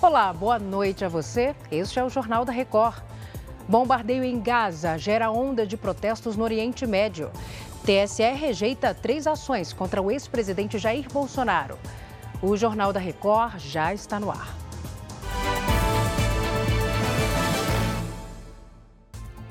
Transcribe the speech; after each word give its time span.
Olá, 0.00 0.32
boa 0.32 0.60
noite 0.60 1.04
a 1.04 1.08
você. 1.08 1.56
Este 1.72 1.98
é 1.98 2.04
o 2.04 2.08
Jornal 2.08 2.44
da 2.44 2.52
Record. 2.52 3.02
Bombardeio 3.68 4.22
em 4.22 4.40
Gaza 4.40 4.96
gera 4.96 5.28
onda 5.28 5.66
de 5.66 5.76
protestos 5.76 6.36
no 6.36 6.44
Oriente 6.44 6.86
Médio. 6.86 7.32
TSE 7.82 8.22
rejeita 8.32 8.94
três 8.94 9.26
ações 9.26 9.72
contra 9.72 10.00
o 10.00 10.08
ex-presidente 10.08 10.78
Jair 10.78 11.12
Bolsonaro. 11.12 11.76
O 12.40 12.56
Jornal 12.56 12.92
da 12.92 13.00
Record 13.00 13.58
já 13.58 13.92
está 13.92 14.20
no 14.20 14.30
ar. 14.30 14.54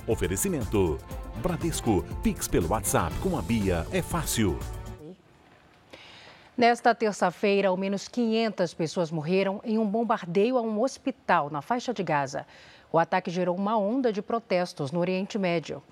Oferecimento: 0.07 0.97
Bradesco, 1.43 2.05
Pix 2.23 2.47
pelo 2.47 2.69
WhatsApp 2.69 3.14
com 3.19 3.37
a 3.37 3.41
Bia 3.41 3.86
é 3.91 4.01
fácil. 4.01 4.57
Nesta 6.57 6.95
terça-feira, 6.95 7.68
ao 7.68 7.77
menos 7.77 8.07
500 8.07 8.73
pessoas 8.73 9.11
morreram 9.11 9.61
em 9.63 9.77
um 9.77 9.86
bombardeio 9.86 10.57
a 10.57 10.61
um 10.63 10.82
hospital 10.82 11.51
na 11.51 11.61
faixa 11.61 11.93
de 11.93 12.01
Gaza. 12.01 12.47
O 12.91 12.97
ataque 12.97 13.29
gerou 13.29 13.55
uma 13.55 13.77
onda 13.77 14.11
de 14.11 14.23
protestos 14.23 14.91
no 14.91 14.99
Oriente 14.99 15.37
Médio. 15.37 15.83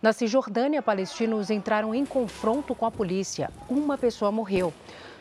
Na 0.00 0.14
Cisjordânia, 0.14 0.80
palestinos 0.80 1.50
entraram 1.50 1.94
em 1.94 2.06
confronto 2.06 2.74
com 2.74 2.86
a 2.86 2.90
polícia. 2.90 3.50
Uma 3.68 3.98
pessoa 3.98 4.32
morreu. 4.32 4.72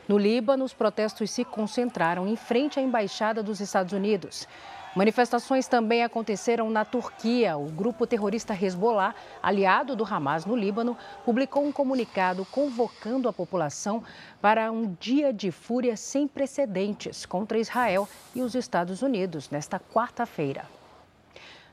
No 0.07 0.17
Líbano, 0.19 0.63
os 0.63 0.73
protestos 0.73 1.31
se 1.31 1.43
concentraram 1.43 2.27
em 2.27 2.35
frente 2.35 2.79
à 2.79 2.81
embaixada 2.81 3.41
dos 3.41 3.59
Estados 3.59 3.91
Unidos. 3.91 4.47
Manifestações 4.95 5.67
também 5.67 6.03
aconteceram 6.03 6.69
na 6.69 6.85
Turquia. 6.85 7.57
O 7.57 7.65
grupo 7.65 8.07
terrorista 8.07 8.53
Hezbollah, 8.53 9.13
aliado 9.43 9.93
do 9.95 10.05
Hamas 10.05 10.45
no 10.45 10.55
Líbano, 10.55 10.95
publicou 11.25 11.65
um 11.65 11.71
comunicado 11.71 12.45
convocando 12.45 13.27
a 13.27 13.33
população 13.33 14.03
para 14.39 14.71
um 14.71 14.95
dia 14.97 15.33
de 15.33 15.51
fúria 15.51 15.97
sem 15.97 16.27
precedentes 16.27 17.25
contra 17.25 17.57
Israel 17.57 18.07
e 18.33 18.41
os 18.41 18.55
Estados 18.55 19.01
Unidos 19.01 19.49
nesta 19.49 19.79
quarta-feira. 19.79 20.65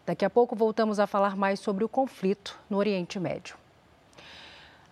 Daqui 0.05 0.24
a 0.24 0.30
pouco 0.30 0.56
voltamos 0.56 0.98
a 0.98 1.06
falar 1.06 1.36
mais 1.36 1.61
sobre 1.61 1.84
o 1.84 1.89
conflito 1.89 2.58
no 2.69 2.78
Oriente 2.78 3.20
Médio. 3.20 3.61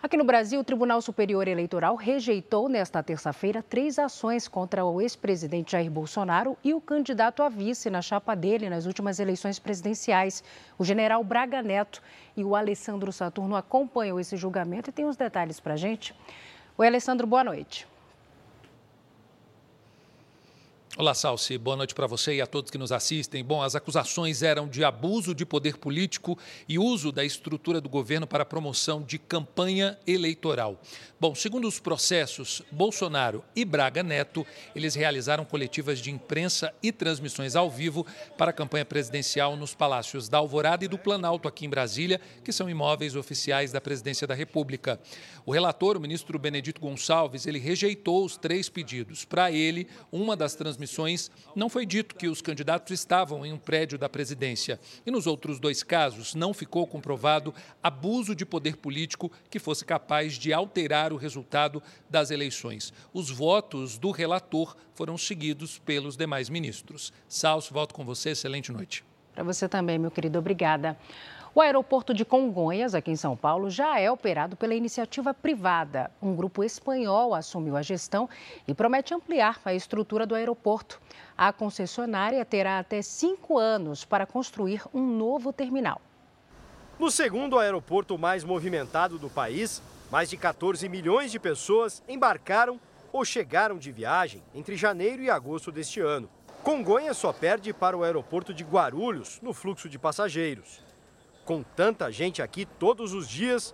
Aqui 0.03 0.17
no 0.17 0.23
Brasil, 0.23 0.59
o 0.59 0.63
Tribunal 0.63 0.99
Superior 0.99 1.47
Eleitoral 1.47 1.95
rejeitou 1.95 2.67
nesta 2.67 3.03
terça-feira 3.03 3.61
três 3.61 3.99
ações 3.99 4.47
contra 4.47 4.83
o 4.83 4.99
ex-presidente 4.99 5.73
Jair 5.73 5.91
Bolsonaro 5.91 6.57
e 6.63 6.73
o 6.73 6.81
candidato 6.81 7.43
a 7.43 7.49
vice 7.49 7.87
na 7.87 8.01
chapa 8.01 8.35
dele 8.35 8.67
nas 8.67 8.87
últimas 8.87 9.19
eleições 9.19 9.59
presidenciais. 9.59 10.43
O 10.75 10.83
general 10.83 11.23
Braga 11.23 11.61
Neto 11.61 12.01
e 12.35 12.43
o 12.43 12.55
Alessandro 12.55 13.11
Saturno 13.11 13.55
acompanham 13.55 14.19
esse 14.19 14.35
julgamento 14.35 14.89
e 14.89 14.93
tem 14.93 15.05
os 15.05 15.15
detalhes 15.15 15.59
para 15.59 15.75
gente. 15.75 16.15
Oi, 16.79 16.87
Alessandro, 16.87 17.27
boa 17.27 17.43
noite. 17.43 17.90
Olá, 21.01 21.15
Salsi. 21.15 21.57
Boa 21.57 21.75
noite 21.75 21.95
para 21.95 22.05
você 22.05 22.35
e 22.35 22.41
a 22.41 22.45
todos 22.45 22.69
que 22.69 22.77
nos 22.77 22.91
assistem. 22.91 23.43
Bom, 23.43 23.63
as 23.63 23.73
acusações 23.73 24.43
eram 24.43 24.67
de 24.67 24.83
abuso 24.83 25.33
de 25.33 25.43
poder 25.43 25.77
político 25.77 26.37
e 26.69 26.77
uso 26.77 27.11
da 27.11 27.25
estrutura 27.25 27.81
do 27.81 27.89
governo 27.89 28.27
para 28.27 28.45
promoção 28.45 29.01
de 29.01 29.17
campanha 29.17 29.97
eleitoral. 30.05 30.79
Bom, 31.19 31.33
segundo 31.33 31.67
os 31.67 31.79
processos, 31.79 32.61
Bolsonaro 32.71 33.43
e 33.55 33.65
Braga 33.65 34.03
Neto, 34.03 34.45
eles 34.75 34.93
realizaram 34.93 35.43
coletivas 35.43 35.97
de 35.97 36.11
imprensa 36.11 36.71
e 36.83 36.91
transmissões 36.91 37.55
ao 37.55 37.67
vivo 37.67 38.05
para 38.37 38.51
a 38.51 38.53
campanha 38.53 38.85
presidencial 38.85 39.57
nos 39.57 39.73
palácios 39.73 40.29
da 40.29 40.37
Alvorada 40.37 40.85
e 40.85 40.87
do 40.87 40.99
Planalto 40.99 41.47
aqui 41.47 41.65
em 41.65 41.69
Brasília, 41.69 42.21
que 42.43 42.51
são 42.51 42.69
imóveis 42.69 43.15
oficiais 43.15 43.71
da 43.71 43.81
Presidência 43.81 44.27
da 44.27 44.35
República. 44.35 44.99
O 45.47 45.51
relator, 45.51 45.97
o 45.97 45.99
ministro 45.99 46.37
Benedito 46.37 46.79
Gonçalves, 46.79 47.47
ele 47.47 47.57
rejeitou 47.57 48.23
os 48.23 48.37
três 48.37 48.69
pedidos. 48.69 49.25
Para 49.25 49.51
ele, 49.51 49.87
uma 50.11 50.35
das 50.35 50.53
transmissões 50.53 50.90
não 51.55 51.69
foi 51.69 51.85
dito 51.85 52.15
que 52.15 52.27
os 52.27 52.41
candidatos 52.41 52.91
estavam 52.91 53.45
em 53.45 53.53
um 53.53 53.57
prédio 53.57 53.97
da 53.97 54.09
presidência. 54.09 54.79
E 55.05 55.11
nos 55.11 55.27
outros 55.27 55.59
dois 55.59 55.83
casos, 55.83 56.35
não 56.35 56.53
ficou 56.53 56.85
comprovado 56.87 57.53
abuso 57.81 58.35
de 58.35 58.45
poder 58.45 58.77
político 58.77 59.31
que 59.49 59.59
fosse 59.59 59.85
capaz 59.85 60.33
de 60.33 60.51
alterar 60.51 61.13
o 61.13 61.17
resultado 61.17 61.81
das 62.09 62.31
eleições. 62.31 62.93
Os 63.13 63.29
votos 63.29 63.97
do 63.97 64.11
relator 64.11 64.75
foram 64.93 65.17
seguidos 65.17 65.79
pelos 65.79 66.17
demais 66.17 66.49
ministros. 66.49 67.13
Salso, 67.27 67.73
volto 67.73 67.93
com 67.93 68.03
você. 68.05 68.31
Excelente 68.31 68.71
noite. 68.71 69.03
Para 69.33 69.43
você 69.43 69.67
também, 69.67 69.97
meu 69.97 70.11
querido. 70.11 70.39
Obrigada. 70.39 70.97
O 71.53 71.59
aeroporto 71.59 72.13
de 72.13 72.23
Congonhas, 72.23 72.95
aqui 72.95 73.11
em 73.11 73.15
São 73.17 73.35
Paulo, 73.35 73.69
já 73.69 73.99
é 73.99 74.09
operado 74.09 74.55
pela 74.55 74.73
iniciativa 74.73 75.33
privada. 75.33 76.09
Um 76.21 76.33
grupo 76.33 76.63
espanhol 76.63 77.35
assumiu 77.35 77.75
a 77.75 77.81
gestão 77.81 78.29
e 78.65 78.73
promete 78.73 79.13
ampliar 79.13 79.59
a 79.65 79.73
estrutura 79.73 80.25
do 80.25 80.33
aeroporto. 80.33 81.01
A 81.37 81.51
concessionária 81.51 82.45
terá 82.45 82.79
até 82.79 83.01
cinco 83.01 83.57
anos 83.57 84.05
para 84.05 84.25
construir 84.25 84.81
um 84.93 85.05
novo 85.05 85.51
terminal. 85.51 85.99
No 86.97 87.11
segundo 87.11 87.59
aeroporto 87.59 88.17
mais 88.17 88.45
movimentado 88.45 89.19
do 89.19 89.29
país, 89.29 89.81
mais 90.09 90.29
de 90.29 90.37
14 90.37 90.87
milhões 90.87 91.33
de 91.33 91.39
pessoas 91.39 92.01
embarcaram 92.07 92.79
ou 93.11 93.25
chegaram 93.25 93.77
de 93.77 93.91
viagem 93.91 94.41
entre 94.55 94.77
janeiro 94.77 95.21
e 95.21 95.29
agosto 95.29 95.69
deste 95.69 95.99
ano. 95.99 96.29
Congonhas 96.63 97.17
só 97.17 97.33
perde 97.33 97.73
para 97.73 97.97
o 97.97 98.05
aeroporto 98.05 98.53
de 98.53 98.63
Guarulhos 98.63 99.37
no 99.41 99.51
fluxo 99.51 99.89
de 99.89 99.99
passageiros. 99.99 100.90
Com 101.45 101.63
tanta 101.63 102.11
gente 102.11 102.41
aqui 102.41 102.65
todos 102.65 103.13
os 103.13 103.27
dias, 103.27 103.73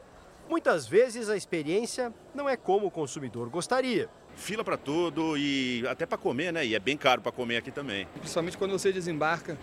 muitas 0.50 0.88
vezes 0.88 1.30
a 1.30 1.36
experiência 1.36 2.14
não 2.34 2.48
é 2.48 2.56
como 2.56 2.88
o 2.88 2.92
consumidor 2.92 3.50
gostaria. 3.50 4.10
Fila 4.36 4.64
para 4.64 4.78
tudo 4.78 5.38
e 5.38 5.86
até 5.88 6.06
para 6.06 6.18
comer, 6.18 6.54
né? 6.54 6.66
E 6.66 6.76
é 6.76 6.80
bem 6.80 6.96
caro 6.96 7.22
para 7.22 7.32
comer 7.32 7.58
aqui 7.58 7.72
também. 7.72 8.08
Principalmente 8.20 8.58
quando 8.58 8.72
você 8.72 8.94
desembarca, 8.94 9.58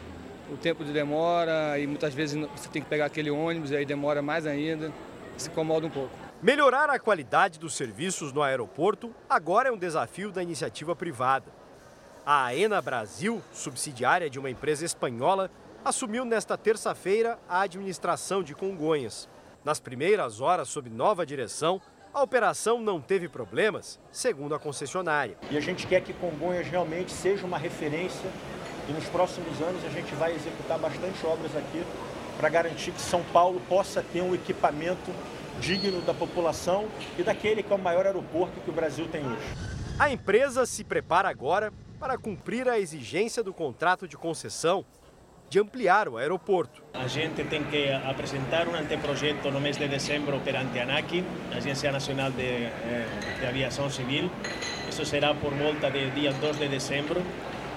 o 0.50 0.56
tempo 0.56 0.84
de 0.84 0.92
demora 0.92 1.78
e 1.78 1.86
muitas 1.86 2.12
vezes 2.12 2.38
você 2.54 2.68
tem 2.68 2.82
que 2.82 2.88
pegar 2.88 3.06
aquele 3.06 3.30
ônibus 3.30 3.70
e 3.70 3.76
aí 3.76 3.86
demora 3.86 4.20
mais 4.20 4.46
ainda, 4.46 4.92
se 5.36 5.48
incomoda 5.48 5.86
um 5.86 5.90
pouco. 5.90 6.10
Melhorar 6.42 6.90
a 6.90 6.98
qualidade 6.98 7.58
dos 7.58 7.74
serviços 7.74 8.32
no 8.32 8.42
aeroporto 8.42 9.14
agora 9.30 9.70
é 9.70 9.72
um 9.72 9.78
desafio 9.78 10.30
da 10.30 10.42
iniciativa 10.42 10.94
privada. 10.94 11.46
A 12.26 12.46
AENA 12.46 12.82
Brasil, 12.82 13.40
subsidiária 13.52 14.28
de 14.28 14.38
uma 14.38 14.50
empresa 14.50 14.84
espanhola, 14.84 15.50
assumiu 15.84 16.24
nesta 16.24 16.56
terça-feira 16.56 17.38
a 17.46 17.60
administração 17.60 18.42
de 18.42 18.54
Congonhas. 18.54 19.28
Nas 19.62 19.78
primeiras 19.78 20.40
horas, 20.40 20.68
sob 20.68 20.88
nova 20.88 21.26
direção, 21.26 21.80
a 22.12 22.22
operação 22.22 22.80
não 22.80 23.00
teve 23.00 23.28
problemas, 23.28 24.00
segundo 24.10 24.54
a 24.54 24.58
concessionária. 24.58 25.36
E 25.50 25.58
a 25.58 25.60
gente 25.60 25.86
quer 25.86 26.00
que 26.00 26.14
Congonhas 26.14 26.66
realmente 26.66 27.12
seja 27.12 27.44
uma 27.44 27.58
referência 27.58 28.30
e 28.88 28.92
nos 28.92 29.04
próximos 29.06 29.60
anos 29.60 29.84
a 29.84 29.90
gente 29.90 30.14
vai 30.14 30.34
executar 30.34 30.78
bastante 30.78 31.24
obras 31.26 31.54
aqui 31.54 31.84
para 32.38 32.48
garantir 32.48 32.92
que 32.92 33.00
São 33.00 33.22
Paulo 33.24 33.60
possa 33.68 34.02
ter 34.02 34.22
um 34.22 34.34
equipamento 34.34 35.10
digno 35.60 36.00
da 36.02 36.14
população 36.14 36.88
e 37.18 37.22
daquele 37.22 37.62
que 37.62 37.72
é 37.72 37.76
o 37.76 37.78
maior 37.78 38.06
aeroporto 38.06 38.58
que 38.60 38.70
o 38.70 38.72
Brasil 38.72 39.06
tem 39.08 39.24
hoje. 39.26 39.54
A 39.98 40.10
empresa 40.10 40.64
se 40.64 40.82
prepara 40.82 41.28
agora 41.28 41.72
para 42.00 42.16
cumprir 42.18 42.68
a 42.68 42.78
exigência 42.78 43.42
do 43.42 43.52
contrato 43.52 44.08
de 44.08 44.16
concessão 44.16 44.84
de 45.50 45.58
ampliar 45.58 46.08
o 46.08 46.16
aeroporto. 46.16 46.82
A 46.94 47.06
gente 47.06 47.44
tem 47.44 47.64
que 47.64 47.90
apresentar 47.90 48.68
um 48.68 48.74
anteprojeto 48.74 49.50
no 49.50 49.60
mês 49.60 49.76
de 49.76 49.86
dezembro 49.88 50.40
perante 50.40 50.78
a 50.78 50.82
ANAC, 50.82 51.24
Agência 51.56 51.92
Nacional 51.92 52.30
de, 52.30 52.42
eh, 52.42 53.06
de 53.40 53.46
Aviação 53.46 53.88
Civil. 53.90 54.30
Isso 54.88 55.04
será 55.04 55.34
por 55.34 55.52
volta 55.54 55.90
de 55.90 56.10
dia 56.10 56.32
2 56.32 56.58
de 56.58 56.68
dezembro. 56.68 57.22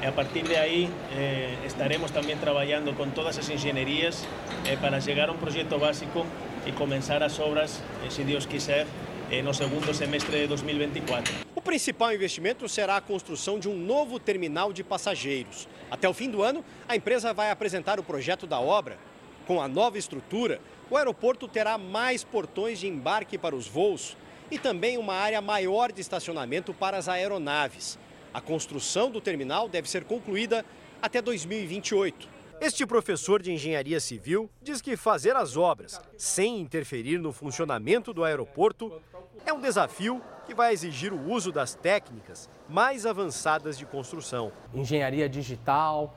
E 0.01 0.05
a 0.05 0.11
partir 0.11 0.43
de 0.43 0.55
aí 0.55 0.89
eh, 1.11 1.55
estaremos 1.65 2.11
também 2.11 2.37
trabalhando 2.37 2.95
com 2.95 3.09
todas 3.09 3.37
as 3.37 3.49
engenharias 3.49 4.27
eh, 4.65 4.77
para 4.77 5.01
chegar 5.01 5.29
a 5.29 5.31
um 5.31 5.37
projeto 5.37 5.77
básico 5.79 6.25
e 6.67 6.71
começar 6.71 7.23
as 7.23 7.39
obras, 7.39 7.81
eh, 8.05 8.09
se 8.09 8.23
Deus 8.23 8.45
quiser, 8.45 8.85
eh, 9.31 9.41
no 9.41 9.53
segundo 9.53 9.93
semestre 9.93 10.41
de 10.41 10.47
2024. 10.47 11.46
O 11.67 11.69
principal 11.69 12.13
investimento 12.13 12.69
será 12.69 12.95
a 12.95 13.01
construção 13.01 13.59
de 13.59 13.67
um 13.67 13.75
novo 13.75 14.21
terminal 14.21 14.71
de 14.71 14.85
passageiros. 14.85 15.67
Até 15.91 16.07
o 16.07 16.13
fim 16.13 16.29
do 16.29 16.41
ano, 16.41 16.63
a 16.87 16.95
empresa 16.95 17.33
vai 17.33 17.51
apresentar 17.51 17.99
o 17.99 18.03
projeto 18.03 18.47
da 18.47 18.57
obra. 18.57 18.97
Com 19.45 19.61
a 19.61 19.67
nova 19.67 19.97
estrutura, 19.97 20.61
o 20.89 20.95
aeroporto 20.95 21.45
terá 21.45 21.77
mais 21.77 22.23
portões 22.23 22.79
de 22.79 22.87
embarque 22.87 23.37
para 23.37 23.53
os 23.53 23.67
voos 23.67 24.15
e 24.49 24.57
também 24.57 24.97
uma 24.97 25.13
área 25.15 25.41
maior 25.41 25.91
de 25.91 25.99
estacionamento 25.99 26.73
para 26.73 26.95
as 26.95 27.09
aeronaves. 27.09 27.99
A 28.33 28.39
construção 28.39 29.11
do 29.11 29.19
terminal 29.19 29.67
deve 29.67 29.89
ser 29.89 30.05
concluída 30.05 30.65
até 31.01 31.21
2028. 31.21 32.29
Este 32.61 32.85
professor 32.85 33.41
de 33.41 33.51
engenharia 33.51 33.99
civil 33.99 34.49
diz 34.63 34.81
que 34.81 34.95
fazer 34.95 35.35
as 35.35 35.57
obras 35.57 35.99
sem 36.17 36.61
interferir 36.61 37.19
no 37.19 37.33
funcionamento 37.33 38.13
do 38.13 38.23
aeroporto 38.23 39.01
é 39.45 39.53
um 39.53 39.59
desafio 39.59 40.21
que 40.45 40.53
vai 40.53 40.73
exigir 40.73 41.11
o 41.13 41.29
uso 41.29 41.51
das 41.51 41.73
técnicas 41.73 42.49
mais 42.69 43.05
avançadas 43.05 43.77
de 43.77 43.85
construção. 43.85 44.51
Engenharia 44.73 45.27
digital, 45.27 46.15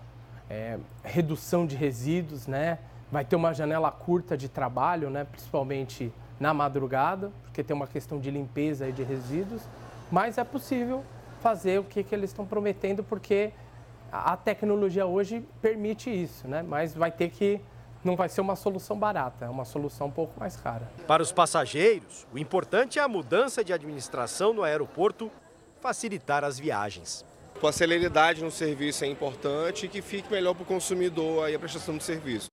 é, 0.49 0.79
redução 1.03 1.67
de 1.67 1.77
resíduos, 1.77 2.47
né? 2.47 2.79
Vai 3.11 3.25
ter 3.25 3.37
uma 3.37 3.53
janela 3.53 3.91
curta 3.91 4.37
de 4.37 4.49
trabalho, 4.49 5.11
né? 5.11 5.25
principalmente 5.25 6.13
na 6.39 6.55
madrugada, 6.55 7.31
porque 7.43 7.63
tem 7.63 7.75
uma 7.75 7.87
questão 7.87 8.21
de 8.21 8.31
limpeza 8.31 8.89
e 8.89 8.93
de 8.93 9.03
resíduos, 9.03 9.63
mas 10.11 10.39
é 10.39 10.45
possível 10.45 11.05
fazer 11.41 11.81
o 11.81 11.85
que, 11.85 12.03
que 12.05 12.15
eles 12.15 12.31
estão 12.31 12.47
prometendo, 12.47 13.03
porque 13.03 13.53
A 14.13 14.37
tecnologia 14.37 15.07
hoje 15.07 15.45
permite 15.63 16.11
isso, 16.11 16.49
né? 16.49 16.63
mas 16.63 16.93
vai 16.95 17.13
ter 17.13 17.31
que 17.31 17.61
não 18.05 18.17
vai 18.17 18.29
ser 18.29 18.41
uma 18.41 18.57
solução 18.57 18.99
barata, 18.99 19.45
é 19.45 19.49
uma 19.49 19.65
solução 19.65 20.07
um 20.07 20.11
pouco 20.11 20.39
mais 20.39 20.57
cara. 20.57 20.91
Para 21.07 21.23
os 21.23 21.33
passageiros, 21.33 22.27
o 22.33 22.39
importante 22.39 22.99
é 22.99 23.03
a 23.03 23.09
mudança 23.09 23.63
de 23.63 23.73
administração 23.73 24.53
no 24.53 24.63
aeroporto 24.63 25.31
facilitar 25.81 26.45
as 26.45 26.59
viagens. 26.59 27.25
A 27.63 27.73
celeridade 27.73 28.43
no 28.43 28.51
serviço 28.51 29.05
é 29.05 29.07
importante 29.07 29.85
e 29.85 29.89
que 29.89 30.01
fique 30.01 30.33
melhor 30.33 30.55
para 30.55 30.63
o 30.63 30.67
consumidor 30.67 31.45
aí 31.45 31.55
a 31.55 31.59
prestação 31.59 31.97
do 31.97 32.03
serviço. 32.03 32.49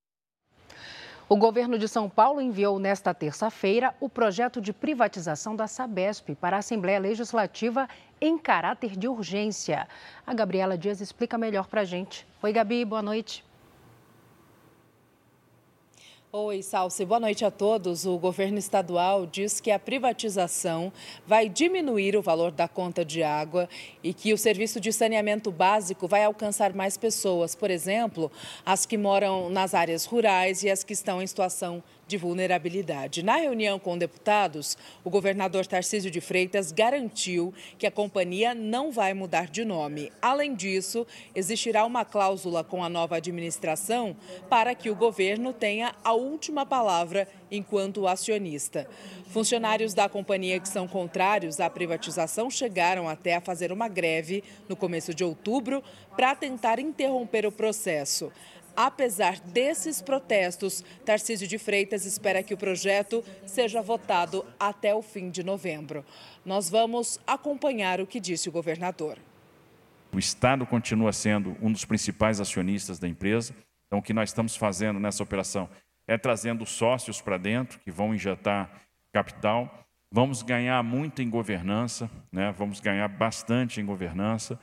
O 1.30 1.36
governo 1.36 1.78
de 1.78 1.88
São 1.88 2.10
Paulo 2.10 2.42
enviou 2.42 2.80
nesta 2.80 3.14
terça-feira 3.14 3.94
o 4.00 4.08
projeto 4.10 4.62
de 4.62 4.72
privatização 4.72 5.56
da 5.56 5.68
Sabesp 5.68 6.36
para 6.36 6.58
a 6.58 6.60
Assembleia 6.60 7.00
Legislativa 7.00 7.88
em 8.20 8.38
caráter 8.38 8.98
de 8.98 9.08
urgência. 9.08 9.88
A 10.26 10.34
Gabriela 10.34 10.78
Dias 10.78 11.02
explica 11.02 11.38
melhor 11.38 11.68
para 11.68 11.82
a 11.82 11.86
gente. 11.86 12.26
Oi, 12.42 12.54
Gabi, 12.54 12.84
boa 12.86 13.02
noite. 13.02 13.47
Oi, 16.30 16.62
Salsi. 16.62 17.06
Boa 17.06 17.22
noite 17.22 17.46
a 17.46 17.50
todos. 17.50 18.06
O 18.06 18.18
governo 18.18 18.58
estadual 18.58 19.26
diz 19.26 19.62
que 19.62 19.72
a 19.72 19.80
privatização 19.80 20.92
vai 21.26 21.48
diminuir 21.48 22.18
o 22.18 22.22
valor 22.22 22.52
da 22.52 22.68
conta 22.68 23.06
de 23.06 23.24
água 23.24 23.70
e 24.04 24.14
que 24.14 24.34
o 24.34 24.38
serviço 24.38 24.78
de 24.82 24.92
saneamento 24.92 25.50
básico 25.54 26.06
vai 26.06 26.26
alcançar 26.26 26.74
mais 26.74 26.98
pessoas, 26.98 27.56
por 27.56 27.72
exemplo, 27.72 28.30
as 28.66 28.86
que 28.86 28.98
moram 28.98 29.50
nas 29.50 29.74
áreas 29.74 30.04
rurais 30.04 30.64
e 30.64 30.70
as 30.70 30.84
que 30.84 30.92
estão 30.92 31.22
em 31.22 31.28
situação 31.28 31.82
de 32.08 32.18
vulnerabilidade. 32.18 33.22
Na 33.22 33.36
reunião 33.36 33.78
com 33.78 33.98
deputados, 33.98 34.78
o 35.04 35.10
governador 35.10 35.66
Tarcísio 35.68 36.10
de 36.10 36.22
Freitas 36.22 36.72
garantiu 36.72 37.54
que 37.78 37.86
a 37.86 37.92
companhia 37.92 38.56
não 38.56 38.92
vai 38.92 39.14
mudar 39.14 39.48
de 39.48 39.66
nome. 39.66 40.12
Além 40.22 40.56
disso, 40.56 41.06
existirá 41.36 41.86
uma 41.86 42.06
cláusula 42.06 42.64
com 42.64 42.84
a 42.84 42.90
nova 42.90 43.18
administração 43.18 44.16
para 44.50 44.74
que 44.74 44.90
o 44.90 44.96
governo 44.96 45.52
tenha 45.52 45.94
a 46.04 46.14
última 46.14 46.66
palavra 46.66 47.28
enquanto 47.52 48.08
acionista. 48.08 48.88
Funcionários 49.28 49.94
da 49.94 50.08
companhia 50.08 50.60
que 50.60 50.70
são 50.70 50.88
contrários 50.88 51.60
à 51.60 51.70
privatização 51.70 52.50
chegaram 52.50 53.08
até 53.08 53.36
a 53.36 53.42
fazer 53.42 53.72
uma 53.72 53.88
greve 53.88 54.44
no 54.68 54.76
começo 54.76 55.14
de 55.14 55.24
outubro 55.24 55.84
para 56.16 56.36
tentar 56.36 56.80
interromper 56.80 57.46
o 57.46 57.52
processo. 57.52 58.32
Apesar 58.78 59.40
desses 59.40 60.04
protestos, 60.04 60.84
Tarcísio 61.04 61.48
de 61.48 61.58
Freitas 61.58 62.06
espera 62.06 62.44
que 62.44 62.54
o 62.54 62.58
projeto 62.58 63.24
seja 63.44 63.82
votado 63.82 64.46
até 64.60 64.94
o 64.94 65.02
fim 65.02 65.32
de 65.32 65.42
novembro. 65.42 66.06
Nós 66.46 66.70
vamos 66.70 67.20
acompanhar 67.26 68.00
o 68.00 68.06
que 68.06 68.20
disse 68.20 68.50
o 68.50 68.52
governador. 68.52 69.18
O 70.14 70.20
Estado 70.20 70.64
continua 70.64 71.12
sendo 71.12 71.58
um 71.60 71.72
dos 71.72 71.86
principais 71.86 72.40
acionistas 72.40 73.00
da 73.00 73.08
empresa. 73.08 73.56
Então, 73.88 73.98
o 73.98 74.02
que 74.04 74.14
nós 74.14 74.30
estamos 74.30 74.56
fazendo 74.56 75.00
nessa 75.00 75.24
operação 75.24 75.68
é 76.08 76.16
trazendo 76.16 76.64
sócios 76.64 77.20
para 77.20 77.40
dentro, 77.40 77.80
que 77.80 77.90
vão 77.90 78.14
injetar 78.14 78.70
capital. 79.12 79.88
Vamos 80.12 80.44
ganhar 80.44 80.84
muito 80.84 81.24
em 81.24 81.30
governança, 81.32 82.08
né? 82.32 82.54
vamos 82.56 82.80
ganhar 82.80 83.08
bastante 83.08 83.82
em 83.82 83.86
governança 83.88 84.60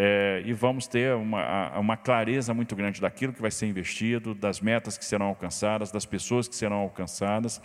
é, 0.00 0.40
e 0.46 0.52
vamos 0.52 0.86
ter 0.86 1.12
uma, 1.16 1.76
uma 1.76 1.96
clareza 1.96 2.54
muito 2.54 2.76
grande 2.76 3.00
daquilo 3.00 3.32
que 3.32 3.42
vai 3.42 3.50
ser 3.50 3.66
investido, 3.66 4.32
das 4.32 4.60
metas 4.60 4.96
que 4.96 5.04
serão 5.04 5.26
alcançadas, 5.26 5.90
das 5.90 6.06
pessoas 6.06 6.46
que 6.46 6.54
serão 6.54 6.76
alcançadas. 6.76 7.60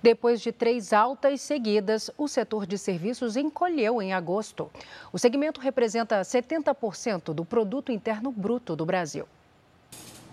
Depois 0.00 0.40
de 0.40 0.52
três 0.52 0.92
altas 0.92 1.40
seguidas, 1.40 2.08
o 2.16 2.28
setor 2.28 2.66
de 2.66 2.78
serviços 2.78 3.36
encolheu 3.36 4.00
em 4.00 4.12
agosto. 4.12 4.70
O 5.12 5.18
segmento 5.18 5.60
representa 5.60 6.20
70% 6.20 7.34
do 7.34 7.44
produto 7.44 7.90
interno 7.90 8.30
bruto 8.30 8.76
do 8.76 8.86
Brasil. 8.86 9.26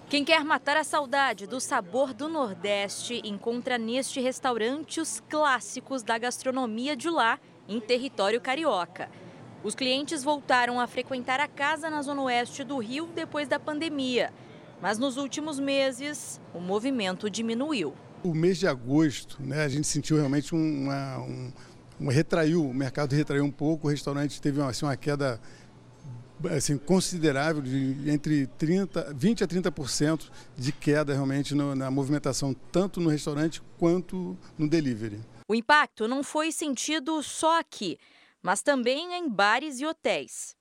Quem 0.07 0.23
quer 0.23 0.43
matar 0.43 0.77
a 0.77 0.83
saudade 0.83 1.47
do 1.47 1.59
sabor 1.59 2.13
do 2.13 2.29
Nordeste 2.29 3.19
encontra 3.25 3.79
neste 3.79 4.21
restaurante 4.21 5.01
os 5.01 5.19
clássicos 5.19 6.03
da 6.03 6.19
gastronomia 6.19 6.95
de 6.95 7.09
lá, 7.09 7.39
em 7.67 7.79
território 7.79 8.39
carioca. 8.39 9.09
Os 9.63 9.75
clientes 9.75 10.25
voltaram 10.25 10.77
a 10.77 10.87
frequentar 10.87 11.39
a 11.39 11.47
casa 11.47 11.89
na 11.89 12.01
zona 12.01 12.21
oeste 12.23 12.65
do 12.65 12.77
Rio 12.79 13.07
depois 13.15 13.47
da 13.47 13.57
pandemia. 13.57 14.33
Mas 14.81 14.99
nos 14.99 15.15
últimos 15.15 15.57
meses, 15.57 16.41
o 16.53 16.59
movimento 16.59 17.29
diminuiu. 17.29 17.93
O 18.21 18.33
mês 18.33 18.57
de 18.57 18.67
agosto, 18.67 19.41
né, 19.41 19.63
a 19.63 19.69
gente 19.69 19.87
sentiu 19.87 20.17
realmente 20.17 20.53
uma, 20.53 21.19
um, 21.19 21.53
um 22.01 22.07
retraiu, 22.09 22.65
o 22.69 22.73
mercado 22.73 23.15
retraiu 23.15 23.45
um 23.45 23.51
pouco, 23.51 23.87
o 23.87 23.89
restaurante 23.89 24.41
teve 24.41 24.61
assim, 24.61 24.85
uma 24.85 24.97
queda 24.97 25.39
assim, 26.51 26.77
considerável, 26.77 27.61
de 27.61 28.09
entre 28.09 28.47
30, 28.57 29.13
20% 29.13 29.41
a 29.43 29.47
30% 29.47 30.29
de 30.57 30.73
queda 30.73 31.13
realmente 31.13 31.55
no, 31.55 31.73
na 31.73 31.89
movimentação, 31.89 32.53
tanto 32.69 32.99
no 32.99 33.09
restaurante 33.09 33.61
quanto 33.77 34.37
no 34.57 34.67
delivery. 34.67 35.21
O 35.47 35.55
impacto 35.55 36.05
não 36.05 36.21
foi 36.21 36.51
sentido 36.51 37.23
só 37.23 37.61
aqui 37.61 37.97
mas 38.43 38.61
também 38.61 39.15
em 39.15 39.27
bares 39.27 39.79
e 39.79 39.85
hotéis. 39.85 40.55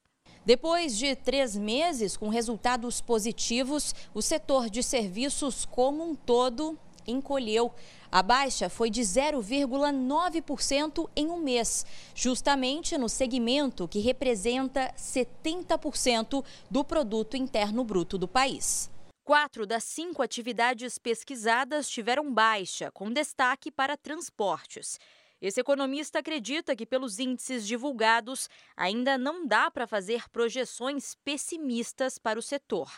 Depois 0.47 0.97
de 0.97 1.15
três 1.15 1.57
meses 1.57 2.17
com 2.17 2.29
resultados 2.29 3.01
positivos, 3.01 3.95
o 4.15 4.23
setor 4.23 4.71
de 4.71 4.83
serviços 4.83 5.65
como 5.65 6.03
um 6.03 6.15
todo 6.15 6.79
encolheu. 7.07 7.73
A 8.11 8.23
baixa 8.23 8.69
foi 8.69 8.91
de 8.91 9.03
0,9% 9.03 11.09
em 11.17 11.31
um 11.31 11.39
mês, 11.39 11.87
justamente 12.15 12.99
no 12.99 13.09
segmento 13.09 13.89
que 13.89 14.01
representa 14.01 14.93
70% 14.97 16.45
do 16.71 16.85
produto 16.85 17.37
interno 17.37 17.83
bruto 17.85 18.19
do 18.19 18.29
país. 18.29 18.91
Quatro 19.25 19.65
das 19.65 19.85
cinco 19.85 20.21
atividades 20.21 20.99
pesquisadas 20.99 21.89
tiveram 21.89 22.33
baixa, 22.33 22.91
com 22.91 23.09
destaque 23.11 23.71
para 23.71 23.97
transportes. 23.97 24.99
Esse 25.43 25.61
economista 25.61 26.21
acredita 26.21 26.77
que, 26.77 26.87
pelos 26.87 27.19
índices 27.19 27.67
divulgados, 27.67 28.49
ainda 28.77 29.19
não 29.19 29.45
dá 29.45 29.69
para 29.73 29.89
fazer 29.89 30.31
projeções 30.31 31.17
pessimistas 31.25 32.17
para 32.17 32.39
o 32.39 32.43
setor. 32.43 32.89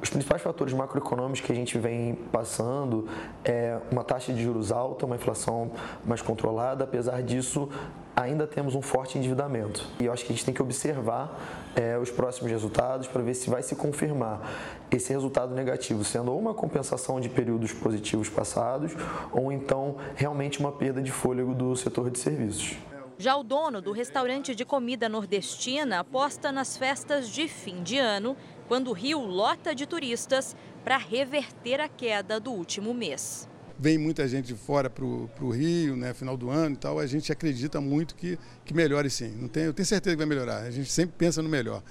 Os 0.00 0.08
principais 0.08 0.40
fatores 0.40 0.72
macroeconômicos 0.72 1.42
que 1.42 1.52
a 1.52 1.54
gente 1.54 1.76
vem 1.76 2.14
passando 2.32 3.06
é 3.44 3.78
uma 3.90 4.02
taxa 4.02 4.32
de 4.32 4.42
juros 4.42 4.72
alta, 4.72 5.04
uma 5.04 5.16
inflação 5.16 5.70
mais 6.02 6.22
controlada. 6.22 6.84
Apesar 6.84 7.22
disso, 7.22 7.68
ainda 8.14 8.46
temos 8.46 8.74
um 8.74 8.82
forte 8.82 9.18
endividamento. 9.18 9.86
E 9.98 10.04
eu 10.04 10.12
acho 10.12 10.24
que 10.24 10.32
a 10.32 10.34
gente 10.34 10.44
tem 10.44 10.54
que 10.54 10.62
observar 10.62 11.38
é, 11.74 11.98
os 11.98 12.10
próximos 12.10 12.50
resultados 12.50 13.06
para 13.06 13.22
ver 13.22 13.34
se 13.34 13.48
vai 13.48 13.62
se 13.62 13.74
confirmar 13.74 14.50
esse 14.90 15.12
resultado 15.12 15.54
negativo, 15.54 16.04
sendo 16.04 16.32
ou 16.32 16.38
uma 16.38 16.54
compensação 16.54 17.20
de 17.20 17.28
períodos 17.28 17.72
positivos 17.72 18.28
passados, 18.28 18.92
ou 19.32 19.50
então 19.50 19.96
realmente 20.14 20.60
uma 20.60 20.72
perda 20.72 21.02
de 21.02 21.10
fôlego 21.10 21.54
do 21.54 21.74
setor 21.74 22.10
de 22.10 22.18
serviços. 22.18 22.76
Já 23.18 23.36
o 23.36 23.42
dono 23.42 23.80
do 23.80 23.92
restaurante 23.92 24.54
de 24.54 24.64
comida 24.64 25.08
nordestina 25.08 26.00
aposta 26.00 26.50
nas 26.50 26.76
festas 26.76 27.28
de 27.28 27.46
fim 27.46 27.82
de 27.82 27.98
ano 27.98 28.36
quando 28.66 28.88
o 28.88 28.92
Rio 28.92 29.20
lota 29.20 29.74
de 29.74 29.86
turistas 29.86 30.56
para 30.82 30.96
reverter 30.96 31.80
a 31.80 31.88
queda 31.88 32.40
do 32.40 32.50
último 32.50 32.92
mês. 32.92 33.48
Vem 33.82 33.98
muita 33.98 34.28
gente 34.28 34.46
de 34.46 34.54
fora 34.54 34.88
para 34.88 35.04
o 35.04 35.50
Rio, 35.50 35.96
né, 35.96 36.14
final 36.14 36.36
do 36.36 36.48
ano 36.48 36.76
e 36.76 36.78
tal, 36.78 37.00
a 37.00 37.06
gente 37.06 37.32
acredita 37.32 37.80
muito 37.80 38.14
que, 38.14 38.38
que 38.64 38.72
melhore 38.72 39.10
sim. 39.10 39.34
Não 39.36 39.48
tem, 39.48 39.64
eu 39.64 39.74
tenho 39.74 39.84
certeza 39.84 40.14
que 40.14 40.18
vai 40.18 40.26
melhorar, 40.26 40.58
a 40.58 40.70
gente 40.70 40.88
sempre 40.88 41.16
pensa 41.18 41.42
no 41.42 41.48
melhor. 41.48 41.82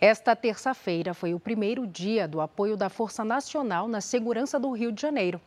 Esta 0.00 0.36
terça-feira 0.36 1.12
foi 1.14 1.34
o 1.34 1.40
primeiro 1.40 1.84
dia 1.84 2.28
do 2.28 2.40
apoio 2.40 2.76
da 2.76 2.88
Força 2.88 3.24
Nacional 3.24 3.88
na 3.88 4.00
segurança 4.00 4.56
do 4.56 4.70
Rio 4.70 4.92
de 4.92 5.02
Janeiro. 5.02 5.40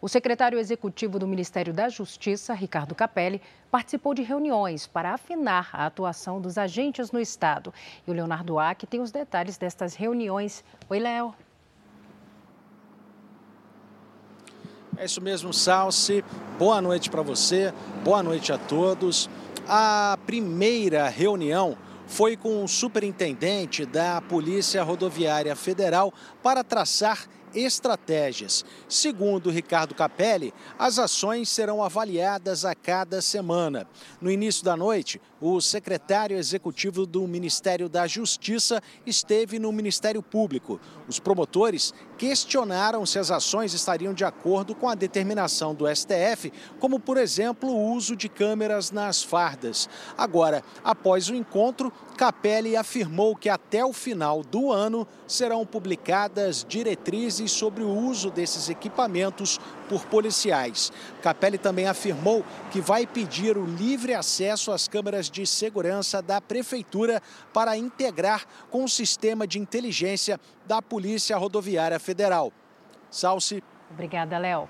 O 0.00 0.08
secretário 0.08 0.58
executivo 0.58 1.18
do 1.18 1.28
Ministério 1.28 1.74
da 1.74 1.90
Justiça, 1.90 2.54
Ricardo 2.54 2.94
Capelli, 2.94 3.42
participou 3.70 4.14
de 4.14 4.22
reuniões 4.22 4.86
para 4.86 5.12
afinar 5.12 5.68
a 5.70 5.84
atuação 5.84 6.40
dos 6.40 6.56
agentes 6.56 7.12
no 7.12 7.20
Estado. 7.20 7.74
E 8.06 8.10
o 8.10 8.14
Leonardo 8.14 8.58
Ack 8.58 8.86
tem 8.86 9.02
os 9.02 9.12
detalhes 9.12 9.58
destas 9.58 9.94
reuniões. 9.94 10.64
Oi, 10.88 10.98
Léo. 10.98 11.34
É 14.98 15.04
isso 15.04 15.20
mesmo, 15.20 15.52
Salsi. 15.52 16.24
Boa 16.58 16.80
noite 16.80 17.10
para 17.10 17.20
você, 17.20 17.72
boa 18.02 18.22
noite 18.22 18.50
a 18.50 18.56
todos. 18.56 19.28
A 19.68 20.18
primeira 20.24 21.06
reunião 21.08 21.76
foi 22.06 22.34
com 22.34 22.64
o 22.64 22.68
superintendente 22.68 23.84
da 23.84 24.22
Polícia 24.22 24.82
Rodoviária 24.82 25.54
Federal 25.54 26.14
para 26.42 26.64
traçar 26.64 27.26
estratégias. 27.54 28.64
Segundo 28.88 29.50
Ricardo 29.50 29.94
Capelli, 29.94 30.54
as 30.78 30.98
ações 30.98 31.48
serão 31.48 31.82
avaliadas 31.82 32.64
a 32.64 32.74
cada 32.74 33.20
semana. 33.20 33.86
No 34.20 34.30
início 34.30 34.64
da 34.64 34.76
noite, 34.76 35.20
o 35.40 35.60
secretário 35.60 36.36
executivo 36.36 37.04
do 37.04 37.26
Ministério 37.26 37.88
da 37.88 38.06
Justiça 38.06 38.82
esteve 39.04 39.58
no 39.58 39.70
Ministério 39.72 40.22
Público. 40.22 40.80
Os 41.08 41.18
promotores 41.18 41.92
questionaram 42.16 43.04
se 43.04 43.18
as 43.18 43.30
ações 43.30 43.74
estariam 43.74 44.14
de 44.14 44.24
acordo 44.24 44.74
com 44.74 44.88
a 44.88 44.94
determinação 44.94 45.74
do 45.74 45.86
STF, 45.94 46.52
como, 46.80 46.98
por 46.98 47.18
exemplo, 47.18 47.70
o 47.70 47.92
uso 47.92 48.16
de 48.16 48.28
câmeras 48.28 48.90
nas 48.90 49.22
fardas. 49.22 49.88
Agora, 50.16 50.62
após 50.82 51.28
o 51.28 51.34
encontro, 51.34 51.92
Capelli 52.16 52.76
afirmou 52.76 53.36
que 53.36 53.48
até 53.48 53.84
o 53.84 53.92
final 53.92 54.42
do 54.42 54.72
ano 54.72 55.06
serão 55.26 55.66
publicadas 55.66 56.64
diretrizes 56.66 57.52
sobre 57.52 57.82
o 57.82 57.90
uso 57.90 58.30
desses 58.30 58.70
equipamentos 58.70 59.60
por 59.88 60.04
policiais. 60.06 60.92
Capelli 61.22 61.58
também 61.58 61.86
afirmou 61.86 62.44
que 62.70 62.80
vai 62.80 63.06
pedir 63.06 63.56
o 63.56 63.64
livre 63.64 64.14
acesso 64.14 64.72
às 64.72 64.86
câmeras 64.86 65.30
de 65.30 65.46
segurança 65.46 66.20
da 66.20 66.40
Prefeitura 66.40 67.22
para 67.52 67.76
integrar 67.76 68.44
com 68.70 68.84
o 68.84 68.88
sistema 68.88 69.46
de 69.46 69.58
inteligência 69.58 70.38
da 70.66 70.82
Polícia 70.82 71.36
Rodoviária 71.36 71.98
Federal. 71.98 72.52
Salce. 73.10 73.62
Obrigada, 73.90 74.36
Léo. 74.38 74.68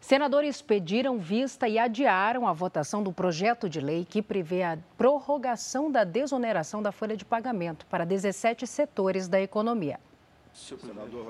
Senadores 0.00 0.60
pediram 0.60 1.18
vista 1.18 1.66
e 1.66 1.78
adiaram 1.78 2.46
a 2.46 2.52
votação 2.52 3.02
do 3.02 3.10
projeto 3.10 3.70
de 3.70 3.80
lei 3.80 4.04
que 4.04 4.20
prevê 4.20 4.62
a 4.62 4.78
prorrogação 4.98 5.90
da 5.90 6.04
desoneração 6.04 6.82
da 6.82 6.92
folha 6.92 7.16
de 7.16 7.24
pagamento 7.24 7.86
para 7.86 8.04
17 8.04 8.66
setores 8.66 9.28
da 9.28 9.40
economia. 9.40 9.98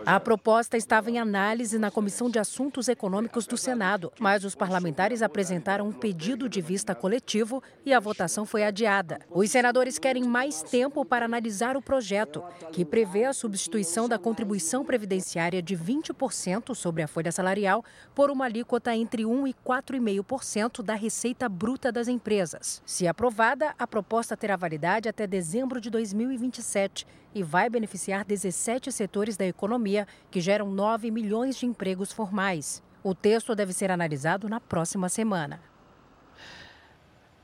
A 0.04 0.20
proposta 0.20 0.76
estava 0.76 1.10
em 1.10 1.18
análise 1.18 1.78
na 1.78 1.90
Comissão 1.90 2.28
de 2.28 2.38
Assuntos 2.38 2.88
Econômicos 2.88 3.46
do 3.46 3.56
Senado, 3.56 4.12
mas 4.20 4.44
os 4.44 4.54
parlamentares 4.54 5.22
apresentaram 5.22 5.88
um 5.88 5.92
pedido 5.92 6.46
de 6.46 6.60
vista 6.60 6.94
coletivo 6.94 7.62
e 7.86 7.94
a 7.94 8.00
votação 8.00 8.44
foi 8.44 8.64
adiada. 8.64 9.20
Os 9.30 9.50
senadores 9.50 9.98
querem 9.98 10.24
mais 10.24 10.62
tempo 10.62 11.04
para 11.04 11.24
analisar 11.24 11.74
o 11.74 11.82
projeto, 11.82 12.42
que 12.70 12.84
prevê 12.84 13.24
a 13.24 13.32
substituição 13.32 14.08
da 14.08 14.18
contribuição 14.18 14.84
previdenciária 14.84 15.62
de 15.62 15.74
20% 15.74 16.74
sobre 16.74 17.02
a 17.02 17.08
folha 17.08 17.32
salarial 17.32 17.82
por 18.14 18.30
uma 18.30 18.44
alíquota 18.44 18.94
entre 18.94 19.24
1 19.24 19.46
e 19.46 19.54
4,5% 19.54 20.82
da 20.82 20.94
receita 20.94 21.48
bruta 21.48 21.90
das 21.90 22.08
empresas. 22.08 22.82
Se 22.84 23.08
aprovada, 23.08 23.74
a 23.78 23.86
proposta 23.86 24.36
terá 24.36 24.54
validade 24.54 25.08
até 25.08 25.26
dezembro 25.26 25.80
de 25.80 25.88
2027 25.88 27.06
e 27.34 27.42
vai 27.42 27.68
beneficiar 27.68 28.24
17 28.24 28.92
setores 29.14 29.36
da 29.36 29.46
economia 29.46 30.08
que 30.28 30.40
geram 30.40 30.68
9 30.68 31.08
milhões 31.08 31.56
de 31.56 31.66
empregos 31.66 32.10
formais. 32.10 32.82
O 33.00 33.14
texto 33.14 33.54
deve 33.54 33.72
ser 33.72 33.88
analisado 33.92 34.48
na 34.48 34.58
próxima 34.58 35.08
semana. 35.08 35.60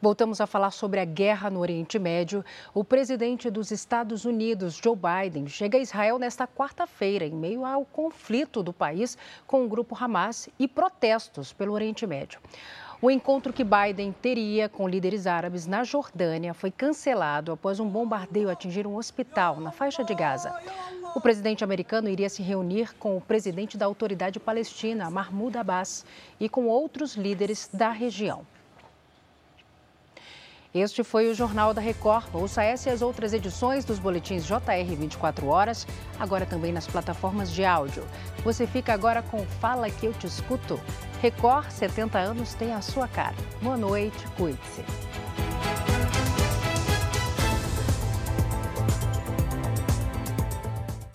Voltamos 0.02 0.40
a 0.40 0.48
falar 0.48 0.72
sobre 0.72 0.98
a 0.98 1.04
guerra 1.04 1.48
no 1.48 1.60
Oriente 1.60 1.96
Médio. 1.96 2.44
O 2.74 2.82
presidente 2.82 3.48
dos 3.48 3.70
Estados 3.70 4.24
Unidos, 4.24 4.80
Joe 4.82 4.96
Biden, 4.96 5.46
chega 5.46 5.78
a 5.78 5.80
Israel 5.80 6.18
nesta 6.18 6.44
quarta-feira, 6.44 7.24
em 7.24 7.36
meio 7.36 7.64
ao 7.64 7.84
conflito 7.84 8.64
do 8.64 8.72
país 8.72 9.16
com 9.46 9.64
o 9.64 9.68
grupo 9.68 9.96
Hamas 9.96 10.48
e 10.58 10.66
protestos 10.66 11.52
pelo 11.52 11.72
Oriente 11.72 12.04
Médio. 12.04 12.40
O 13.02 13.10
encontro 13.10 13.50
que 13.50 13.64
Biden 13.64 14.12
teria 14.12 14.68
com 14.68 14.86
líderes 14.86 15.26
árabes 15.26 15.66
na 15.66 15.84
Jordânia 15.84 16.52
foi 16.52 16.70
cancelado 16.70 17.50
após 17.50 17.80
um 17.80 17.88
bombardeio 17.88 18.50
atingir 18.50 18.86
um 18.86 18.96
hospital 18.96 19.58
na 19.58 19.72
faixa 19.72 20.04
de 20.04 20.14
Gaza. 20.14 20.54
O 21.12 21.20
presidente 21.20 21.64
americano 21.64 22.08
iria 22.08 22.28
se 22.28 22.40
reunir 22.40 22.94
com 22.96 23.16
o 23.16 23.20
presidente 23.20 23.76
da 23.76 23.84
autoridade 23.84 24.38
palestina, 24.38 25.10
Mahmoud 25.10 25.58
Abbas, 25.58 26.04
e 26.38 26.48
com 26.48 26.66
outros 26.66 27.16
líderes 27.16 27.68
da 27.72 27.90
região. 27.90 28.46
Este 30.72 31.02
foi 31.02 31.28
o 31.28 31.34
Jornal 31.34 31.74
da 31.74 31.80
Record. 31.80 32.32
Ouça 32.32 32.62
essa 32.62 32.88
e 32.88 32.92
as 32.92 33.02
outras 33.02 33.32
edições 33.32 33.84
dos 33.84 33.98
boletins 33.98 34.46
JR 34.46 34.96
24 34.96 35.48
horas, 35.48 35.84
agora 36.16 36.46
também 36.46 36.72
nas 36.72 36.86
plataformas 36.86 37.50
de 37.50 37.64
áudio. 37.64 38.06
Você 38.44 38.64
fica 38.68 38.94
agora 38.94 39.20
com 39.20 39.44
Fala 39.44 39.90
que 39.90 40.06
eu 40.06 40.12
te 40.12 40.28
escuto. 40.28 40.80
Record 41.20 41.68
70 41.70 42.16
anos 42.20 42.54
tem 42.54 42.72
a 42.72 42.80
sua 42.80 43.08
cara. 43.08 43.34
Boa 43.60 43.76
noite, 43.76 44.24
cuide-se. 44.36 44.84